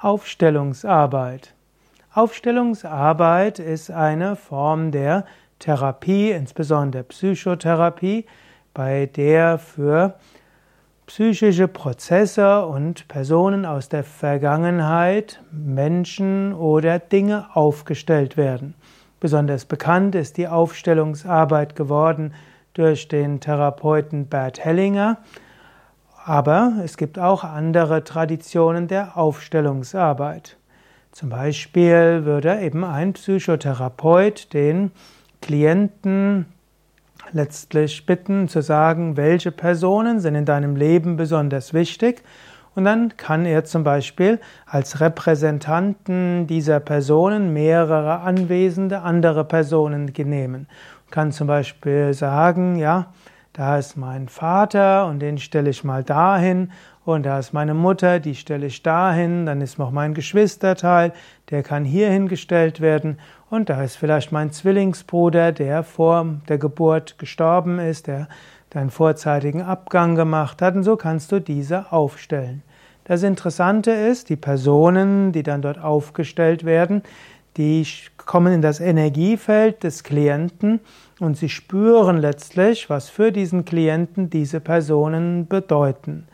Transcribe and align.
Aufstellungsarbeit. 0.00 1.54
Aufstellungsarbeit 2.14 3.58
ist 3.58 3.90
eine 3.90 4.36
Form 4.36 4.92
der 4.92 5.24
Therapie, 5.58 6.30
insbesondere 6.30 7.02
Psychotherapie, 7.02 8.24
bei 8.74 9.06
der 9.06 9.58
für 9.58 10.14
psychische 11.06 11.66
Prozesse 11.66 12.64
und 12.64 13.08
Personen 13.08 13.66
aus 13.66 13.88
der 13.88 14.04
Vergangenheit 14.04 15.42
Menschen 15.50 16.54
oder 16.54 17.00
Dinge 17.00 17.46
aufgestellt 17.54 18.36
werden. 18.36 18.74
Besonders 19.18 19.64
bekannt 19.64 20.14
ist 20.14 20.36
die 20.36 20.46
Aufstellungsarbeit 20.46 21.74
geworden 21.74 22.34
durch 22.72 23.08
den 23.08 23.40
Therapeuten 23.40 24.26
Bert 24.26 24.64
Hellinger, 24.64 25.18
aber 26.28 26.74
es 26.84 26.98
gibt 26.98 27.18
auch 27.18 27.42
andere 27.42 28.04
Traditionen 28.04 28.86
der 28.86 29.16
Aufstellungsarbeit. 29.16 30.58
Zum 31.10 31.30
Beispiel 31.30 32.26
würde 32.26 32.60
eben 32.60 32.84
ein 32.84 33.14
Psychotherapeut 33.14 34.52
den 34.52 34.90
Klienten 35.40 36.44
letztlich 37.32 38.04
bitten 38.04 38.46
zu 38.46 38.60
sagen, 38.60 39.16
welche 39.16 39.50
Personen 39.50 40.20
sind 40.20 40.34
in 40.34 40.44
deinem 40.44 40.76
Leben 40.76 41.16
besonders 41.16 41.72
wichtig. 41.72 42.22
Und 42.74 42.84
dann 42.84 43.16
kann 43.16 43.46
er 43.46 43.64
zum 43.64 43.82
Beispiel 43.82 44.38
als 44.66 45.00
Repräsentanten 45.00 46.46
dieser 46.46 46.78
Personen 46.78 47.54
mehrere 47.54 48.20
anwesende 48.20 49.00
andere 49.00 49.46
Personen 49.46 50.12
nehmen. 50.14 50.68
Kann 51.10 51.32
zum 51.32 51.46
Beispiel 51.46 52.12
sagen, 52.12 52.76
ja, 52.76 53.06
da 53.58 53.76
ist 53.76 53.96
mein 53.96 54.28
Vater 54.28 55.06
und 55.06 55.18
den 55.18 55.36
stelle 55.36 55.70
ich 55.70 55.82
mal 55.82 56.04
dahin. 56.04 56.70
Und 57.04 57.26
da 57.26 57.40
ist 57.40 57.52
meine 57.52 57.74
Mutter, 57.74 58.20
die 58.20 58.36
stelle 58.36 58.66
ich 58.66 58.84
dahin, 58.84 59.46
dann 59.46 59.60
ist 59.60 59.80
noch 59.80 59.90
mein 59.90 60.14
Geschwisterteil, 60.14 61.12
der 61.50 61.64
kann 61.64 61.84
hier 61.84 62.08
hingestellt 62.08 62.80
werden. 62.80 63.18
Und 63.50 63.68
da 63.68 63.82
ist 63.82 63.96
vielleicht 63.96 64.30
mein 64.30 64.52
Zwillingsbruder, 64.52 65.50
der 65.50 65.82
vor 65.82 66.24
der 66.48 66.58
Geburt 66.58 67.18
gestorben 67.18 67.80
ist, 67.80 68.06
der 68.06 68.28
deinen 68.70 68.90
vorzeitigen 68.90 69.62
Abgang 69.62 70.14
gemacht 70.14 70.62
hat. 70.62 70.76
Und 70.76 70.84
so 70.84 70.94
kannst 70.96 71.32
du 71.32 71.40
diese 71.40 71.90
aufstellen. 71.90 72.62
Das 73.02 73.24
Interessante 73.24 73.90
ist, 73.90 74.28
die 74.28 74.36
Personen, 74.36 75.32
die 75.32 75.42
dann 75.42 75.62
dort 75.62 75.82
aufgestellt 75.82 76.64
werden, 76.64 77.02
die 77.58 77.86
kommen 78.24 78.52
in 78.52 78.62
das 78.62 78.78
Energiefeld 78.80 79.82
des 79.82 80.04
Klienten 80.04 80.80
und 81.18 81.36
sie 81.36 81.48
spüren 81.48 82.18
letztlich, 82.18 82.88
was 82.88 83.10
für 83.10 83.32
diesen 83.32 83.64
Klienten 83.64 84.30
diese 84.30 84.60
Personen 84.60 85.48
bedeuten. 85.48 86.28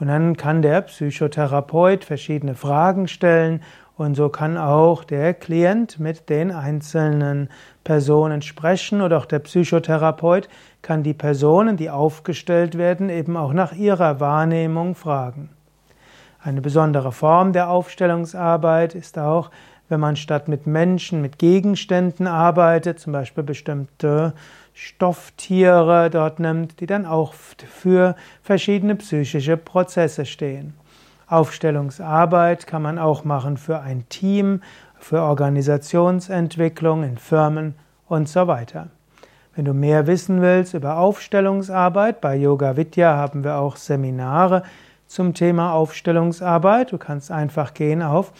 Und 0.00 0.08
dann 0.08 0.36
kann 0.36 0.62
der 0.62 0.80
Psychotherapeut 0.80 2.04
verschiedene 2.04 2.54
Fragen 2.54 3.06
stellen 3.06 3.60
und 3.96 4.14
so 4.14 4.30
kann 4.30 4.56
auch 4.56 5.04
der 5.04 5.34
Klient 5.34 6.00
mit 6.00 6.28
den 6.30 6.50
einzelnen 6.50 7.50
Personen 7.84 8.40
sprechen 8.40 9.02
oder 9.02 9.18
auch 9.18 9.26
der 9.26 9.40
Psychotherapeut 9.40 10.48
kann 10.80 11.02
die 11.02 11.14
Personen, 11.14 11.76
die 11.76 11.90
aufgestellt 11.90 12.78
werden, 12.78 13.10
eben 13.10 13.36
auch 13.36 13.52
nach 13.52 13.72
ihrer 13.74 14.18
Wahrnehmung 14.18 14.94
fragen. 14.94 15.50
Eine 16.42 16.60
besondere 16.60 17.12
Form 17.12 17.52
der 17.52 17.70
Aufstellungsarbeit 17.70 18.96
ist 18.96 19.18
auch, 19.18 19.50
wenn 19.92 20.00
man 20.00 20.16
statt 20.16 20.48
mit 20.48 20.66
Menschen, 20.66 21.20
mit 21.20 21.38
Gegenständen 21.38 22.26
arbeitet, 22.26 22.98
zum 22.98 23.12
Beispiel 23.12 23.44
bestimmte 23.44 24.32
Stofftiere 24.72 26.08
dort 26.08 26.40
nimmt, 26.40 26.80
die 26.80 26.86
dann 26.86 27.04
auch 27.04 27.34
für 27.34 28.16
verschiedene 28.42 28.96
psychische 28.96 29.58
Prozesse 29.58 30.24
stehen. 30.24 30.72
Aufstellungsarbeit 31.26 32.66
kann 32.66 32.80
man 32.80 32.98
auch 32.98 33.24
machen 33.24 33.58
für 33.58 33.80
ein 33.80 34.08
Team, 34.08 34.62
für 34.98 35.20
Organisationsentwicklung 35.20 37.04
in 37.04 37.18
Firmen 37.18 37.74
und 38.08 38.30
so 38.30 38.46
weiter. 38.46 38.88
Wenn 39.54 39.66
du 39.66 39.74
mehr 39.74 40.06
wissen 40.06 40.40
willst 40.40 40.72
über 40.72 40.96
Aufstellungsarbeit, 40.96 42.22
bei 42.22 42.34
Yoga 42.36 42.78
Vidya 42.78 43.14
haben 43.14 43.44
wir 43.44 43.56
auch 43.56 43.76
Seminare 43.76 44.62
zum 45.06 45.34
Thema 45.34 45.74
Aufstellungsarbeit. 45.74 46.92
Du 46.92 46.96
kannst 46.96 47.30
einfach 47.30 47.74
gehen 47.74 48.00
auf 48.00 48.32